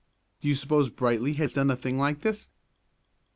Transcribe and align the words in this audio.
Do 0.41 0.47
you 0.47 0.55
suppose 0.55 0.89
Brightly 0.89 1.33
has 1.33 1.53
done 1.53 1.69
a 1.69 1.75
thing 1.75 1.99
like 1.99 2.21
this?" 2.21 2.49